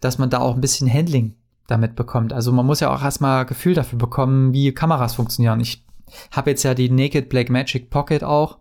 dass 0.01 0.19
man 0.19 0.31
da 0.31 0.39
auch 0.39 0.55
ein 0.55 0.61
bisschen 0.61 0.93
Handling 0.93 1.35
damit 1.67 1.97
bekommt. 1.97 2.33
Also 2.33 2.53
man 2.53 2.67
muss 2.67 2.81
ja 2.81 2.95
auch 2.95 3.03
erstmal 3.03 3.47
Gefühl 3.47 3.75
dafür 3.75 3.99
bekommen, 3.99 4.53
wie 4.53 4.73
Kameras 4.73 5.15
funktionieren. 5.15 5.61
Ich 5.61 5.85
habe 6.31 6.51
jetzt 6.51 6.63
ja 6.63 6.75
die 6.75 6.91
Naked 6.91 7.29
Black 7.29 7.51
Magic 7.51 7.91
Pocket 7.91 8.23
auch 8.23 8.59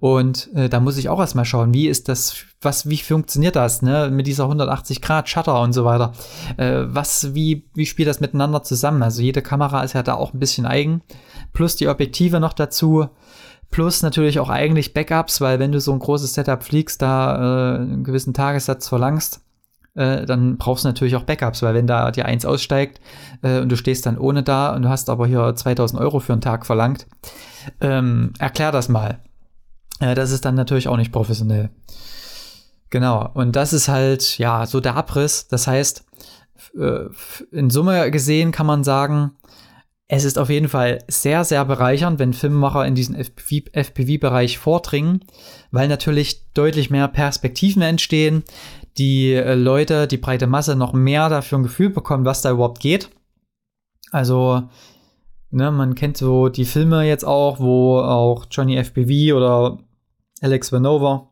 und 0.00 0.52
äh, 0.54 0.68
da 0.68 0.80
muss 0.80 0.96
ich 0.96 1.08
auch 1.08 1.20
erstmal 1.20 1.44
schauen, 1.44 1.74
wie 1.74 1.88
ist 1.88 2.08
das, 2.08 2.36
was, 2.60 2.88
wie 2.88 2.96
funktioniert 2.98 3.56
das, 3.56 3.82
ne, 3.82 4.10
mit 4.10 4.26
dieser 4.26 4.44
180 4.44 5.02
Grad 5.02 5.28
Shutter 5.28 5.60
und 5.60 5.72
so 5.72 5.84
weiter. 5.84 6.12
Äh, 6.56 6.84
was, 6.86 7.34
wie, 7.34 7.68
wie 7.74 7.86
spielt 7.86 8.08
das 8.08 8.20
miteinander 8.20 8.62
zusammen? 8.62 9.02
Also 9.02 9.22
jede 9.22 9.42
Kamera 9.42 9.82
ist 9.82 9.92
ja 9.92 10.02
da 10.02 10.14
auch 10.14 10.32
ein 10.32 10.40
bisschen 10.40 10.66
eigen, 10.66 11.02
plus 11.52 11.76
die 11.76 11.88
Objektive 11.88 12.40
noch 12.40 12.52
dazu. 12.52 13.08
Plus 13.70 14.02
natürlich 14.02 14.40
auch 14.40 14.48
eigentlich 14.48 14.94
Backups, 14.94 15.42
weil 15.42 15.58
wenn 15.58 15.72
du 15.72 15.80
so 15.80 15.92
ein 15.92 15.98
großes 15.98 16.32
Setup 16.32 16.62
fliegst, 16.62 17.02
da 17.02 17.76
äh, 17.76 17.78
einen 17.80 18.04
gewissen 18.04 18.32
Tagessatz 18.32 18.88
verlangst, 18.88 19.42
äh, 19.98 20.24
dann 20.24 20.58
brauchst 20.58 20.84
du 20.84 20.88
natürlich 20.88 21.16
auch 21.16 21.24
Backups, 21.24 21.62
weil 21.62 21.74
wenn 21.74 21.86
da 21.86 22.10
die 22.12 22.22
eins 22.22 22.46
aussteigt 22.46 23.00
äh, 23.42 23.60
und 23.60 23.68
du 23.68 23.76
stehst 23.76 24.06
dann 24.06 24.16
ohne 24.16 24.42
da 24.42 24.74
und 24.74 24.82
du 24.82 24.88
hast 24.88 25.10
aber 25.10 25.26
hier 25.26 25.54
2000 25.54 26.00
Euro 26.00 26.20
für 26.20 26.32
einen 26.32 26.40
Tag 26.40 26.64
verlangt, 26.64 27.06
ähm, 27.80 28.32
erklär 28.38 28.70
das 28.70 28.88
mal. 28.88 29.18
Äh, 30.00 30.14
das 30.14 30.30
ist 30.30 30.44
dann 30.44 30.54
natürlich 30.54 30.88
auch 30.88 30.96
nicht 30.96 31.12
professionell. 31.12 31.70
Genau, 32.90 33.28
und 33.34 33.56
das 33.56 33.72
ist 33.72 33.88
halt, 33.88 34.38
ja, 34.38 34.64
so 34.66 34.80
der 34.80 34.94
Abriss. 34.94 35.48
Das 35.48 35.66
heißt, 35.66 36.04
äh, 36.78 37.06
in 37.50 37.68
Summe 37.68 38.10
gesehen 38.10 38.52
kann 38.52 38.66
man 38.66 38.84
sagen, 38.84 39.32
es 40.10 40.24
ist 40.24 40.38
auf 40.38 40.48
jeden 40.48 40.68
Fall 40.68 41.04
sehr, 41.06 41.44
sehr 41.44 41.66
bereichernd, 41.66 42.18
wenn 42.18 42.32
Filmemacher 42.32 42.86
in 42.86 42.94
diesen 42.94 43.14
FPV-Bereich 43.14 44.56
vordringen, 44.56 45.20
weil 45.70 45.86
natürlich 45.86 46.50
deutlich 46.54 46.88
mehr 46.88 47.08
Perspektiven 47.08 47.82
entstehen, 47.82 48.42
die 48.98 49.32
äh, 49.32 49.54
Leute, 49.54 50.06
die 50.06 50.18
breite 50.18 50.46
Masse 50.46 50.76
noch 50.76 50.92
mehr 50.92 51.28
dafür 51.28 51.58
ein 51.58 51.62
Gefühl 51.62 51.90
bekommen, 51.90 52.24
was 52.24 52.42
da 52.42 52.50
überhaupt 52.50 52.80
geht. 52.80 53.10
Also, 54.10 54.68
ne, 55.50 55.70
man 55.70 55.94
kennt 55.94 56.16
so 56.16 56.48
die 56.48 56.64
Filme 56.64 57.04
jetzt 57.04 57.24
auch, 57.24 57.60
wo 57.60 57.98
auch 58.00 58.46
Johnny 58.50 58.76
FPV 58.76 59.36
oder 59.36 59.78
Alex 60.40 60.72
Vanova 60.72 61.30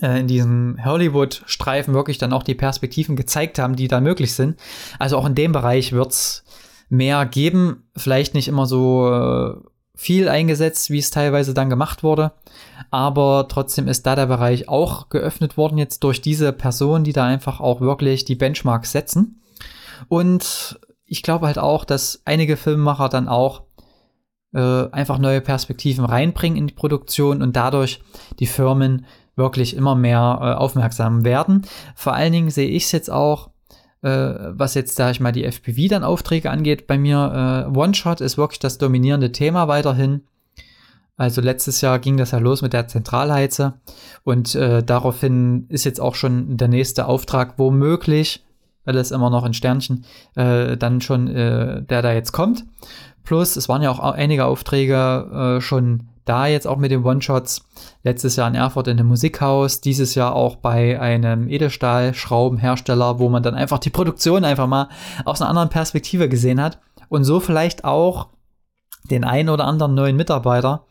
äh, 0.00 0.20
in 0.20 0.26
diesem 0.26 0.78
Hollywood-Streifen 0.84 1.94
wirklich 1.94 2.18
dann 2.18 2.32
auch 2.32 2.42
die 2.42 2.54
Perspektiven 2.54 3.16
gezeigt 3.16 3.58
haben, 3.58 3.76
die 3.76 3.88
da 3.88 4.00
möglich 4.00 4.34
sind. 4.34 4.58
Also 4.98 5.16
auch 5.16 5.26
in 5.26 5.34
dem 5.34 5.52
Bereich 5.52 5.92
wird's 5.92 6.44
mehr 6.88 7.26
geben. 7.26 7.88
Vielleicht 7.96 8.34
nicht 8.34 8.48
immer 8.48 8.66
so 8.66 9.10
äh, 9.10 9.54
viel 9.94 10.28
eingesetzt, 10.28 10.90
wie 10.90 10.98
es 10.98 11.10
teilweise 11.10 11.54
dann 11.54 11.70
gemacht 11.70 12.02
wurde. 12.02 12.32
Aber 12.90 13.46
trotzdem 13.48 13.88
ist 13.88 14.06
da 14.06 14.16
der 14.16 14.26
Bereich 14.26 14.68
auch 14.68 15.08
geöffnet 15.08 15.56
worden 15.56 15.78
jetzt 15.78 16.02
durch 16.04 16.20
diese 16.20 16.52
Personen, 16.52 17.04
die 17.04 17.12
da 17.12 17.24
einfach 17.24 17.60
auch 17.60 17.80
wirklich 17.80 18.24
die 18.24 18.34
Benchmarks 18.34 18.92
setzen. 18.92 19.42
Und 20.08 20.80
ich 21.04 21.22
glaube 21.22 21.46
halt 21.46 21.58
auch, 21.58 21.84
dass 21.84 22.22
einige 22.24 22.56
Filmemacher 22.56 23.08
dann 23.08 23.28
auch 23.28 23.62
äh, 24.54 24.90
einfach 24.90 25.18
neue 25.18 25.40
Perspektiven 25.40 26.04
reinbringen 26.04 26.58
in 26.58 26.66
die 26.66 26.74
Produktion 26.74 27.42
und 27.42 27.56
dadurch 27.56 28.02
die 28.38 28.46
Firmen 28.46 29.06
wirklich 29.36 29.76
immer 29.76 29.94
mehr 29.94 30.38
äh, 30.40 30.52
aufmerksam 30.54 31.24
werden. 31.24 31.62
Vor 31.94 32.14
allen 32.14 32.32
Dingen 32.32 32.50
sehe 32.50 32.68
ich 32.68 32.84
es 32.84 32.92
jetzt 32.92 33.10
auch 33.10 33.51
was 34.08 34.74
jetzt, 34.74 34.96
sag 34.96 35.12
ich 35.12 35.20
mal, 35.20 35.32
die 35.32 35.44
FPV 35.44 35.88
dann 35.88 36.04
Aufträge 36.04 36.50
angeht, 36.50 36.86
bei 36.86 36.98
mir 36.98 37.68
äh, 37.72 37.78
One-Shot 37.78 38.20
ist 38.20 38.36
wirklich 38.36 38.58
das 38.58 38.78
dominierende 38.78 39.32
Thema 39.32 39.68
weiterhin. 39.68 40.22
Also 41.16 41.40
letztes 41.40 41.80
Jahr 41.82 41.98
ging 41.98 42.16
das 42.16 42.32
ja 42.32 42.38
los 42.38 42.62
mit 42.62 42.72
der 42.72 42.88
Zentralheize 42.88 43.74
und 44.24 44.54
äh, 44.54 44.82
daraufhin 44.82 45.66
ist 45.68 45.84
jetzt 45.84 46.00
auch 46.00 46.14
schon 46.14 46.56
der 46.56 46.68
nächste 46.68 47.06
Auftrag 47.06 47.58
womöglich, 47.58 48.44
alles 48.84 49.10
immer 49.10 49.30
noch 49.30 49.44
in 49.44 49.54
Sternchen, 49.54 50.04
äh, 50.34 50.76
dann 50.76 51.00
schon 51.00 51.28
äh, 51.28 51.82
der 51.82 52.02
da 52.02 52.12
jetzt 52.12 52.32
kommt. 52.32 52.64
Plus, 53.24 53.56
es 53.56 53.68
waren 53.68 53.82
ja 53.82 53.90
auch 53.90 54.00
einige 54.00 54.46
Aufträge 54.46 55.56
äh, 55.58 55.60
schon 55.60 56.08
da 56.24 56.46
jetzt 56.46 56.66
auch 56.66 56.76
mit 56.76 56.90
den 56.90 57.04
One-Shots. 57.04 57.64
Letztes 58.04 58.36
Jahr 58.36 58.48
in 58.48 58.54
Erfurt 58.54 58.88
in 58.88 58.98
einem 58.98 59.08
Musikhaus, 59.08 59.80
dieses 59.80 60.14
Jahr 60.14 60.34
auch 60.34 60.56
bei 60.56 61.00
einem 61.00 61.48
Edelstahlschraubenhersteller, 61.48 63.18
wo 63.18 63.28
man 63.28 63.42
dann 63.42 63.54
einfach 63.54 63.78
die 63.78 63.90
Produktion 63.90 64.44
einfach 64.44 64.66
mal 64.66 64.88
aus 65.24 65.40
einer 65.40 65.50
anderen 65.50 65.68
Perspektive 65.68 66.28
gesehen 66.28 66.60
hat 66.60 66.78
und 67.08 67.24
so 67.24 67.40
vielleicht 67.40 67.84
auch 67.84 68.28
den 69.10 69.24
einen 69.24 69.48
oder 69.48 69.66
anderen 69.66 69.94
neuen 69.94 70.16
Mitarbeiter 70.16 70.86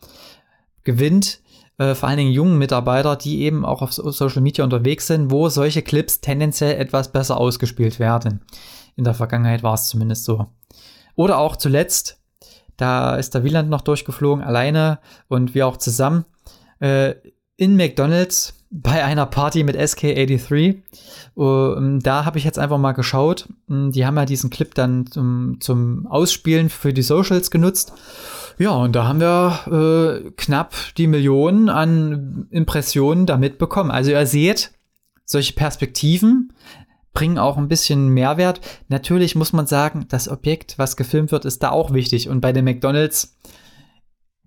gewinnt, 0.84 1.40
äh, 1.78 1.94
vor 1.94 2.08
allen 2.08 2.18
Dingen 2.18 2.32
jungen 2.32 2.58
Mitarbeiter, 2.58 3.16
die 3.16 3.42
eben 3.42 3.64
auch 3.64 3.82
auf 3.82 3.92
Social 3.92 4.42
Media 4.42 4.64
unterwegs 4.64 5.06
sind, 5.06 5.30
wo 5.30 5.48
solche 5.48 5.82
Clips 5.82 6.20
tendenziell 6.20 6.80
etwas 6.80 7.12
besser 7.12 7.38
ausgespielt 7.38 7.98
werden. 7.98 8.44
In 8.96 9.04
der 9.04 9.14
Vergangenheit 9.14 9.62
war 9.62 9.74
es 9.74 9.88
zumindest 9.88 10.24
so. 10.24 10.46
Oder 11.14 11.38
auch 11.38 11.56
zuletzt 11.56 12.22
da 12.76 13.16
ist 13.16 13.34
der 13.34 13.44
Wieland 13.44 13.70
noch 13.70 13.82
durchgeflogen, 13.82 14.44
alleine 14.44 14.98
und 15.28 15.54
wir 15.54 15.66
auch 15.66 15.76
zusammen. 15.76 16.24
Äh, 16.80 17.14
in 17.56 17.76
McDonalds 17.76 18.61
bei 18.72 19.04
einer 19.04 19.26
Party 19.26 19.62
mit 19.64 19.76
SK83. 19.76 20.82
Uh, 21.36 21.98
da 22.00 22.24
habe 22.24 22.38
ich 22.38 22.44
jetzt 22.44 22.58
einfach 22.58 22.78
mal 22.78 22.92
geschaut. 22.92 23.48
Hm, 23.68 23.92
die 23.92 24.06
haben 24.06 24.16
ja 24.16 24.24
diesen 24.24 24.50
Clip 24.50 24.74
dann 24.74 25.06
zum, 25.06 25.58
zum 25.60 26.06
Ausspielen 26.06 26.70
für 26.70 26.92
die 26.92 27.02
Socials 27.02 27.50
genutzt. 27.50 27.92
Ja, 28.58 28.70
und 28.70 28.96
da 28.96 29.06
haben 29.06 29.20
wir 29.20 30.24
äh, 30.24 30.30
knapp 30.36 30.74
die 30.96 31.06
Millionen 31.06 31.68
an 31.68 32.46
Impressionen 32.50 33.26
damit 33.26 33.58
bekommen. 33.58 33.90
Also 33.90 34.10
ihr 34.10 34.26
seht, 34.26 34.72
solche 35.24 35.54
Perspektiven 35.54 36.52
bringen 37.14 37.38
auch 37.38 37.58
ein 37.58 37.68
bisschen 37.68 38.08
Mehrwert. 38.08 38.60
Natürlich 38.88 39.34
muss 39.34 39.52
man 39.52 39.66
sagen, 39.66 40.06
das 40.08 40.28
Objekt, 40.28 40.78
was 40.78 40.96
gefilmt 40.96 41.32
wird, 41.32 41.44
ist 41.44 41.62
da 41.62 41.70
auch 41.70 41.92
wichtig. 41.92 42.28
Und 42.28 42.40
bei 42.40 42.52
den 42.52 42.64
McDonalds, 42.64 43.38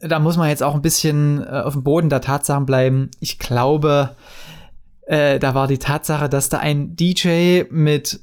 da 0.08 0.20
muss 0.20 0.38
man 0.38 0.50
jetzt 0.50 0.64
auch 0.64 0.76
ein 0.76 0.82
bisschen 0.82 1.44
äh, 1.44 1.62
auf 1.62 1.74
dem 1.74 1.84
Boden 1.84 2.10
der 2.10 2.22
Tatsachen 2.22 2.66
bleiben. 2.66 3.12
Ich 3.20 3.40
glaube, 3.40 4.16
äh, 5.08 5.40
da 5.40 5.54
war 5.56 5.68
die 5.68 5.78
Tatsache, 5.78 6.30
dass 6.30 6.50
da 6.50 6.60
ein 6.60 6.96
DJ 6.96 7.64
mit 7.70 8.20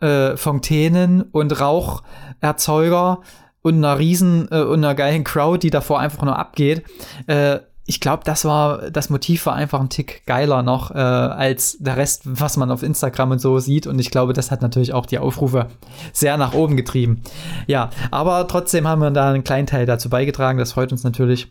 äh, 0.00 0.36
Fontänen 0.36 1.22
und 1.22 1.60
Raucherzeuger 1.60 3.20
und 3.62 3.76
einer 3.76 3.98
riesen 3.98 4.48
äh, 4.50 4.62
und 4.62 4.84
einer 4.84 4.94
geilen 4.94 5.24
Crowd, 5.24 5.58
die 5.58 5.70
davor 5.70 6.00
einfach 6.00 6.22
nur 6.22 6.38
abgeht, 6.38 6.84
äh, 7.26 7.60
ich 7.84 8.00
glaube, 8.00 8.22
das 8.24 8.44
war, 8.44 8.90
das 8.90 9.10
Motiv 9.10 9.46
war 9.46 9.54
einfach 9.54 9.80
ein 9.80 9.88
Tick 9.88 10.24
geiler 10.24 10.62
noch 10.62 10.92
äh, 10.92 10.98
als 10.98 11.78
der 11.78 11.96
Rest, 11.96 12.22
was 12.24 12.56
man 12.56 12.70
auf 12.70 12.82
Instagram 12.82 13.32
und 13.32 13.40
so 13.40 13.58
sieht. 13.58 13.88
Und 13.88 13.98
ich 13.98 14.10
glaube, 14.10 14.32
das 14.32 14.50
hat 14.52 14.62
natürlich 14.62 14.92
auch 14.92 15.04
die 15.04 15.18
Aufrufe 15.18 15.66
sehr 16.12 16.36
nach 16.36 16.54
oben 16.54 16.76
getrieben. 16.76 17.22
Ja, 17.66 17.90
aber 18.12 18.46
trotzdem 18.46 18.86
haben 18.86 19.00
wir 19.00 19.10
da 19.10 19.30
einen 19.30 19.42
kleinen 19.42 19.66
Teil 19.66 19.84
dazu 19.86 20.08
beigetragen. 20.08 20.58
Das 20.58 20.72
freut 20.72 20.92
uns 20.92 21.02
natürlich. 21.02 21.50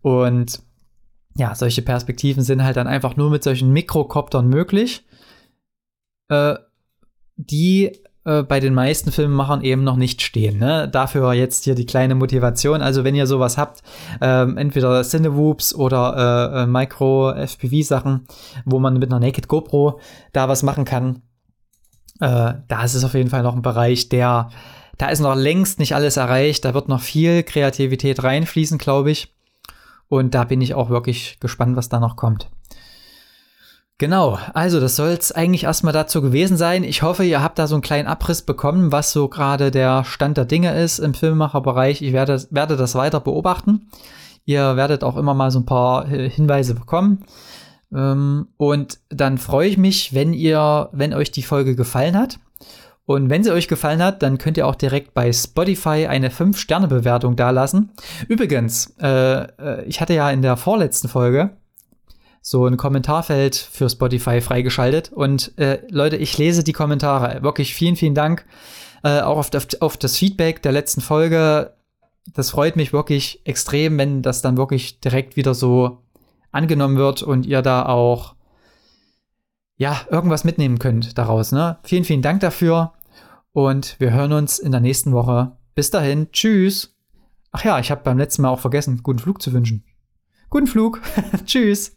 Und 0.00 0.62
ja, 1.36 1.54
solche 1.54 1.82
Perspektiven 1.82 2.42
sind 2.42 2.64
halt 2.64 2.78
dann 2.78 2.86
einfach 2.86 3.16
nur 3.16 3.30
mit 3.30 3.42
solchen 3.42 3.70
Mikrokoptern 3.70 4.48
möglich, 4.48 5.04
äh, 6.28 6.54
die 7.36 7.92
äh, 8.26 8.42
bei 8.42 8.58
den 8.58 8.74
meisten 8.74 9.12
Filmemachern 9.12 9.62
eben 9.62 9.84
noch 9.84 9.94
nicht 9.94 10.20
stehen. 10.20 10.58
Ne? 10.58 10.88
Dafür 10.88 11.32
jetzt 11.32 11.62
hier 11.64 11.76
die 11.76 11.86
kleine 11.86 12.16
Motivation. 12.16 12.82
Also 12.82 13.04
wenn 13.04 13.14
ihr 13.14 13.28
sowas 13.28 13.56
habt, 13.56 13.82
ähm, 14.20 14.58
entweder 14.58 15.02
Cinewoops 15.02 15.74
oder 15.74 16.52
äh, 16.52 16.62
äh 16.62 16.66
Micro-FPV-Sachen, 16.66 18.26
wo 18.64 18.80
man 18.80 18.98
mit 18.98 19.12
einer 19.12 19.20
Naked 19.24 19.46
GoPro 19.46 20.00
da 20.32 20.48
was 20.48 20.64
machen 20.64 20.84
kann, 20.84 21.22
äh, 22.20 22.54
da 22.66 22.84
ist 22.84 22.94
es 22.94 23.04
auf 23.04 23.14
jeden 23.14 23.30
Fall 23.30 23.44
noch 23.44 23.54
ein 23.54 23.62
Bereich, 23.62 24.08
der, 24.08 24.50
da 24.98 25.08
ist 25.08 25.20
noch 25.20 25.36
längst 25.36 25.78
nicht 25.78 25.94
alles 25.94 26.16
erreicht. 26.16 26.64
Da 26.64 26.74
wird 26.74 26.88
noch 26.88 27.02
viel 27.02 27.44
Kreativität 27.44 28.24
reinfließen, 28.24 28.78
glaube 28.78 29.12
ich. 29.12 29.34
Und 30.08 30.34
da 30.34 30.42
bin 30.42 30.60
ich 30.60 30.74
auch 30.74 30.90
wirklich 30.90 31.38
gespannt, 31.38 31.76
was 31.76 31.88
da 31.88 32.00
noch 32.00 32.16
kommt. 32.16 32.48
Genau, 33.98 34.38
also 34.52 34.78
das 34.78 34.94
soll 34.96 35.08
es 35.08 35.32
eigentlich 35.32 35.64
erstmal 35.64 35.94
dazu 35.94 36.20
gewesen 36.20 36.58
sein. 36.58 36.84
Ich 36.84 37.00
hoffe, 37.00 37.24
ihr 37.24 37.42
habt 37.42 37.58
da 37.58 37.66
so 37.66 37.76
einen 37.76 37.82
kleinen 37.82 38.06
Abriss 38.06 38.42
bekommen, 38.42 38.92
was 38.92 39.10
so 39.10 39.28
gerade 39.28 39.70
der 39.70 40.04
Stand 40.04 40.36
der 40.36 40.44
Dinge 40.44 40.78
ist 40.78 40.98
im 40.98 41.14
Filmemacherbereich. 41.14 42.02
Ich 42.02 42.12
werde, 42.12 42.46
werde 42.50 42.76
das 42.76 42.94
weiter 42.94 43.20
beobachten. 43.20 43.88
Ihr 44.44 44.76
werdet 44.76 45.02
auch 45.02 45.16
immer 45.16 45.32
mal 45.32 45.50
so 45.50 45.60
ein 45.60 45.66
paar 45.66 46.06
Hinweise 46.06 46.74
bekommen. 46.74 47.24
Ähm, 47.90 48.48
und 48.58 48.98
dann 49.08 49.38
freue 49.38 49.68
ich 49.68 49.78
mich, 49.78 50.12
wenn 50.12 50.34
ihr, 50.34 50.90
wenn 50.92 51.14
euch 51.14 51.30
die 51.30 51.42
Folge 51.42 51.74
gefallen 51.74 52.18
hat. 52.18 52.38
Und 53.06 53.30
wenn 53.30 53.44
sie 53.44 53.52
euch 53.52 53.66
gefallen 53.66 54.02
hat, 54.02 54.22
dann 54.22 54.36
könnt 54.36 54.58
ihr 54.58 54.66
auch 54.66 54.74
direkt 54.74 55.14
bei 55.14 55.32
Spotify 55.32 56.06
eine 56.06 56.28
5-Sterne-Bewertung 56.28 57.34
dalassen. 57.34 57.92
Übrigens, 58.28 58.94
äh, 59.00 59.44
äh, 59.44 59.84
ich 59.86 60.02
hatte 60.02 60.12
ja 60.12 60.28
in 60.30 60.42
der 60.42 60.58
vorletzten 60.58 61.08
Folge 61.08 61.56
so 62.48 62.64
ein 62.64 62.76
Kommentarfeld 62.76 63.56
für 63.56 63.90
Spotify 63.90 64.40
freigeschaltet. 64.40 65.12
Und 65.12 65.58
äh, 65.58 65.82
Leute, 65.90 66.14
ich 66.14 66.38
lese 66.38 66.62
die 66.62 66.72
Kommentare. 66.72 67.42
Wirklich 67.42 67.74
vielen, 67.74 67.96
vielen 67.96 68.14
Dank. 68.14 68.46
Äh, 69.02 69.22
auch 69.22 69.36
auf, 69.36 69.50
auf 69.80 69.96
das 69.96 70.16
Feedback 70.16 70.62
der 70.62 70.70
letzten 70.70 71.00
Folge. 71.00 71.74
Das 72.34 72.50
freut 72.50 72.76
mich 72.76 72.92
wirklich 72.92 73.40
extrem, 73.44 73.98
wenn 73.98 74.22
das 74.22 74.42
dann 74.42 74.56
wirklich 74.56 75.00
direkt 75.00 75.34
wieder 75.34 75.54
so 75.54 76.04
angenommen 76.52 76.96
wird 76.98 77.24
und 77.24 77.46
ihr 77.46 77.62
da 77.62 77.84
auch 77.86 78.36
ja 79.76 80.02
irgendwas 80.08 80.44
mitnehmen 80.44 80.78
könnt 80.78 81.18
daraus. 81.18 81.50
Ne? 81.50 81.78
Vielen, 81.82 82.04
vielen 82.04 82.22
Dank 82.22 82.38
dafür. 82.42 82.92
Und 83.50 83.96
wir 83.98 84.12
hören 84.12 84.32
uns 84.32 84.60
in 84.60 84.70
der 84.70 84.80
nächsten 84.80 85.12
Woche. 85.12 85.56
Bis 85.74 85.90
dahin. 85.90 86.30
Tschüss. 86.30 86.96
Ach 87.50 87.64
ja, 87.64 87.80
ich 87.80 87.90
habe 87.90 88.04
beim 88.04 88.18
letzten 88.18 88.42
Mal 88.42 88.50
auch 88.50 88.60
vergessen, 88.60 89.00
guten 89.02 89.18
Flug 89.18 89.42
zu 89.42 89.52
wünschen. 89.52 89.82
Guten 90.48 90.68
Flug. 90.68 91.02
Tschüss. 91.44 91.95